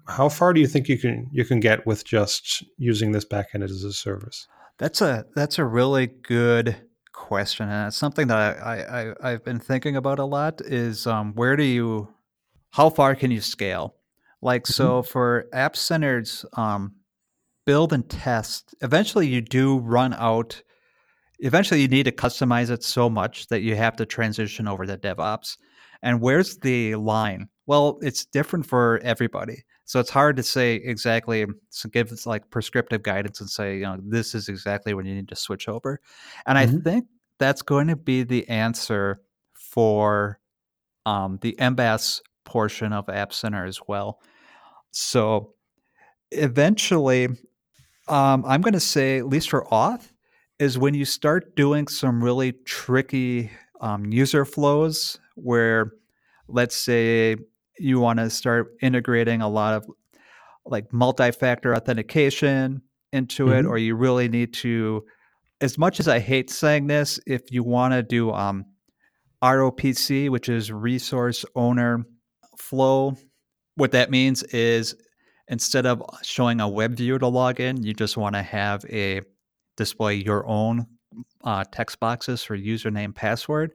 [0.07, 3.63] how far do you think you can you can get with just using this backend
[3.63, 4.47] as a service?
[4.77, 6.75] That's a that's a really good
[7.13, 10.61] question, and it's something that I, I i've been thinking about a lot.
[10.61, 12.09] Is um, where do you,
[12.71, 13.95] how far can you scale?
[14.41, 15.09] Like so, mm-hmm.
[15.09, 16.95] for App Center's um,
[17.65, 20.61] build and test, eventually you do run out.
[21.43, 24.97] Eventually, you need to customize it so much that you have to transition over to
[24.97, 25.57] DevOps.
[26.01, 27.49] And where's the line?
[27.65, 29.63] Well, it's different for everybody.
[29.83, 33.97] So it's hard to say exactly, so give like prescriptive guidance and say, you know,
[34.01, 35.99] this is exactly when you need to switch over.
[36.45, 36.77] And mm-hmm.
[36.77, 37.05] I think
[37.39, 39.19] that's going to be the answer
[39.53, 40.39] for
[41.05, 44.21] um, the MBaaS portion of App Center as well.
[44.91, 45.53] So
[46.31, 47.25] eventually,
[48.07, 50.12] um, I'm going to say, at least for auth,
[50.63, 55.91] is when you start doing some really tricky um, user flows where,
[56.47, 57.35] let's say,
[57.77, 59.85] you want to start integrating a lot of
[60.65, 63.59] like multi-factor authentication into mm-hmm.
[63.59, 65.03] it or you really need to
[65.59, 68.63] as much as i hate saying this if you want to do um,
[69.43, 72.05] ropc which is resource owner
[72.57, 73.13] flow
[73.75, 74.95] what that means is
[75.49, 79.19] instead of showing a web view to log in you just want to have a
[79.77, 80.85] display your own
[81.43, 83.71] uh, text boxes for username password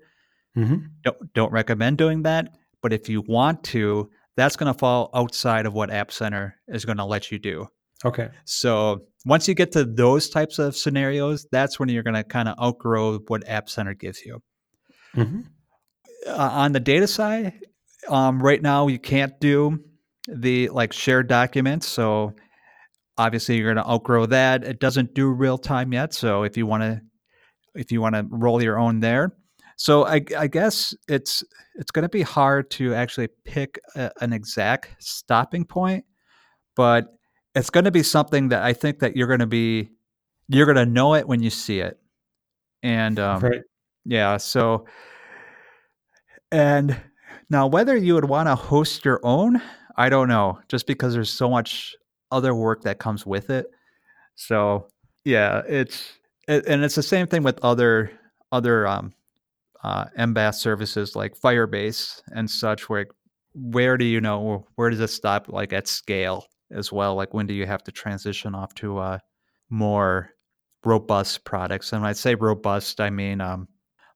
[0.57, 0.77] mm-hmm.
[1.05, 2.49] don't, don't recommend doing that
[2.83, 6.85] but if you want to, that's going to fall outside of what App Center is
[6.85, 7.67] going to let you do.
[8.05, 8.29] Okay.
[8.45, 12.49] So once you get to those types of scenarios, that's when you're going to kind
[12.49, 14.41] of outgrow what App Center gives you.
[15.17, 15.41] Mm-hmm.
[16.27, 17.61] Uh, on the data side,
[18.09, 19.83] um, right now you can't do
[20.29, 21.89] the like shared documents.
[21.89, 22.35] So
[23.19, 24.65] obviously you're going to outgrow that.
[24.65, 26.15] It doesn't do real time yet.
[26.15, 27.03] So if you want to,
[27.75, 29.33] if you want to roll your own there,
[29.79, 31.45] so I, I guess it's
[31.77, 36.05] it's going to be hard to actually pick a, an exact stopping point,
[36.75, 37.07] but
[37.55, 39.91] it's going to be something that I think that you're going to be
[40.49, 41.97] you're going to know it when you see it,
[42.83, 43.61] and um, right.
[44.05, 44.37] yeah.
[44.39, 44.87] So
[46.51, 47.01] and
[47.49, 49.63] now whether you would want to host your own,
[49.97, 51.95] I don't know, just because there's so much
[52.31, 53.67] other work that comes with it.
[54.35, 54.89] So
[55.25, 56.13] yeah, it's
[56.47, 58.11] it, and it's the same thing with other
[58.53, 59.13] other um,
[59.83, 63.07] uh, MBaaS services like Firebase and such, where
[63.55, 67.15] where do you know where does it stop like at scale as well?
[67.15, 69.19] Like when do you have to transition off to uh,
[69.71, 70.31] more
[70.85, 71.93] robust products?
[71.93, 73.69] And when I say robust, I mean um,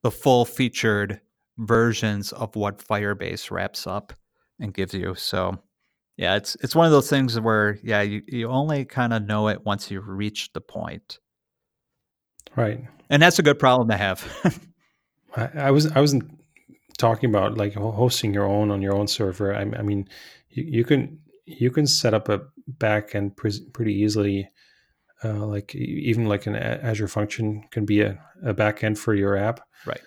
[0.03, 1.21] the full featured
[1.59, 4.13] versions of what Firebase wraps up
[4.59, 5.15] and gives you.
[5.15, 5.59] So
[6.23, 9.49] yeah, it's it's one of those things where yeah, you, you only kind of know
[9.49, 11.19] it once you reach the point.
[12.55, 12.85] Right.
[13.11, 14.61] And that's a good problem to have.
[15.37, 16.31] I, I was I wasn't
[16.97, 19.53] talking about like hosting your own on your own server.
[19.53, 20.09] I, I mean,
[20.51, 22.43] you, you, can you can set up a
[22.79, 24.49] backend pre- pretty easily.
[25.25, 29.59] Uh, like even like an Azure function can be a, a backend for your app.
[29.87, 30.03] Right.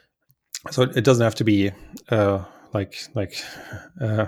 [0.72, 1.72] So it doesn't have to be
[2.08, 3.36] uh, like like
[4.02, 4.28] uh,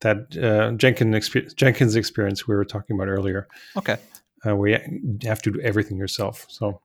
[0.00, 3.48] that uh, Jenkins experience, Jenkins experience we were talking about earlier.
[3.76, 3.96] Okay.
[4.46, 6.46] Uh, where you have to do everything yourself.
[6.48, 6.80] So.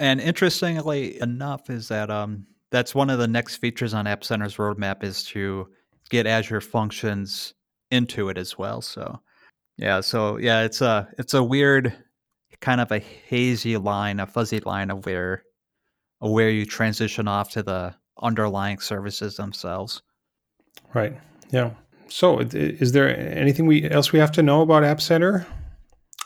[0.00, 4.56] And interestingly enough, is that um, that's one of the next features on App Center's
[4.56, 5.68] roadmap is to
[6.10, 7.54] get Azure Functions
[7.92, 8.80] into it as well.
[8.82, 9.20] So,
[9.76, 11.92] yeah, so yeah, it's a it's a weird
[12.60, 15.44] kind of a hazy line, a fuzzy line of where
[16.20, 20.02] of where you transition off to the underlying services themselves.
[20.94, 21.16] Right.
[21.50, 21.70] Yeah.
[22.12, 23.08] So, is there
[23.38, 25.46] anything we else we have to know about App Center?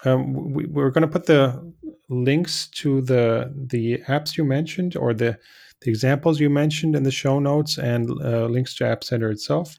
[0.04, 1.72] Um, we, we're going to put the
[2.08, 5.38] links to the the apps you mentioned or the
[5.82, 9.78] the examples you mentioned in the show notes and uh, links to App Center itself.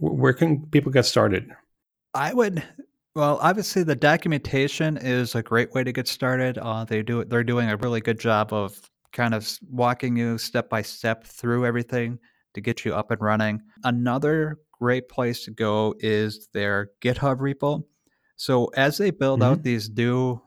[0.00, 1.50] Where can people get started?
[2.14, 2.62] I would
[3.14, 6.56] well, obviously, the documentation is a great way to get started.
[6.56, 8.80] Uh, they do they're doing a really good job of
[9.12, 12.18] kind of walking you step by step through everything
[12.54, 13.60] to get you up and running.
[13.84, 17.84] Another great place to go is their GitHub repo.
[18.34, 19.52] So as they build mm-hmm.
[19.52, 20.42] out these new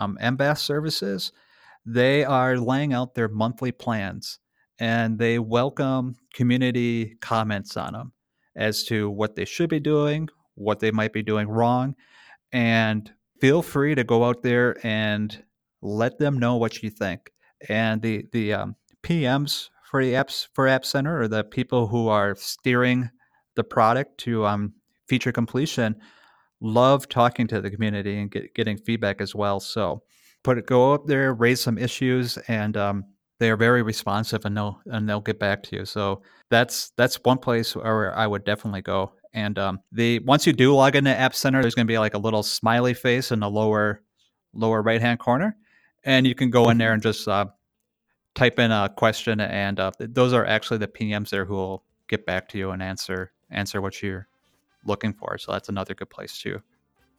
[0.00, 1.32] um, MBaaS services,
[1.84, 4.38] they are laying out their monthly plans
[4.78, 8.12] and they welcome community comments on them
[8.56, 11.94] as to what they should be doing, what they might be doing wrong.
[12.52, 15.44] And feel free to go out there and
[15.82, 17.32] let them know what you think.
[17.68, 22.08] And the, the um, PMs for the apps for App Center or the people who
[22.08, 23.10] are steering
[23.54, 24.72] the product to um,
[25.06, 25.96] feature completion
[26.64, 29.60] love talking to the community and get, getting feedback as well.
[29.60, 30.02] So
[30.42, 33.04] put it, go up there, raise some issues, and um,
[33.38, 35.84] they are very responsive and they'll and they'll get back to you.
[35.84, 39.12] So that's that's one place where I would definitely go.
[39.34, 42.14] And um, the once you do log into App Center, there's going to be like
[42.14, 44.02] a little smiley face in the lower
[44.54, 45.56] lower right hand corner,
[46.04, 47.46] and you can go in there and just uh,
[48.34, 52.24] type in a question, and uh, those are actually the PMs there who will get
[52.24, 54.26] back to you and answer answer what you're
[54.84, 55.38] looking for.
[55.38, 56.60] So that's another good place to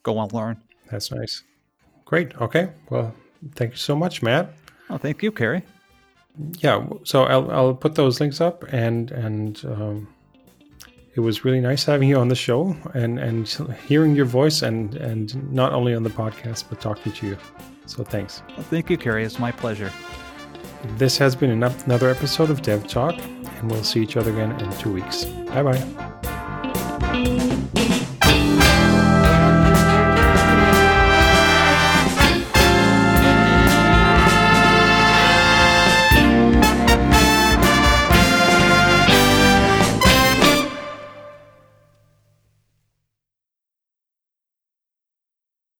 [0.04, 0.62] go and learn.
[0.92, 1.44] That's nice.
[2.06, 2.36] Great.
[2.40, 2.70] Okay.
[2.90, 3.14] Well,
[3.56, 4.54] thank you so much, Matt.
[4.90, 5.64] Oh, thank you, Kerry.
[6.60, 6.86] Yeah.
[7.04, 10.08] So I'll I'll put those links up, and and um,
[11.16, 13.48] it was really nice having you on the show and and
[13.88, 17.38] hearing your voice, and and not only on the podcast but talking to you.
[17.88, 18.44] So thanks.
[18.50, 19.24] Well, thank you, Kerry.
[19.24, 19.92] It's my pleasure.
[20.98, 23.16] This has been another episode of Dev Talk,
[23.60, 25.26] and we'll see each other again in two weeks.
[25.26, 26.35] Bye bye.